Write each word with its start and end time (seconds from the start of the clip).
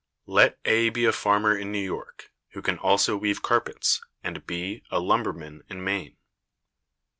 Let 0.25 0.57
A 0.65 0.89
be 0.89 1.05
a 1.05 1.11
farmer 1.11 1.55
in 1.55 1.71
New 1.71 1.77
York, 1.77 2.31
who 2.53 2.63
can 2.63 2.79
also 2.79 3.15
weave 3.15 3.43
carpets, 3.43 4.01
and 4.23 4.43
B 4.47 4.81
a 4.89 4.99
lumberman 4.99 5.61
in 5.69 5.83
Maine. 5.83 6.17